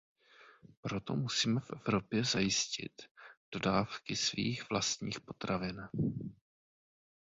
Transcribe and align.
Proto 0.81 1.15
musíme 1.15 1.59
v 1.59 1.71
Evropě 1.71 2.23
zajistit 2.23 3.01
dodávky 3.51 4.15
svých 4.15 4.69
vlastních 4.69 5.19
potravin. 5.21 5.89